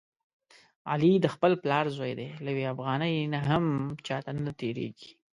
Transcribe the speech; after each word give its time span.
علي 0.91 1.13
د 1.21 1.25
خپل 1.33 1.51
پلار 1.63 1.85
زوی 1.97 2.13
دی، 2.19 2.27
له 2.43 2.49
یوې 2.53 2.65
افغانۍ 2.73 3.15
نه 3.33 3.39
هم 3.49 3.65
چاته 4.05 4.31
نه 4.45 4.51
تېرېږي. 4.59 5.09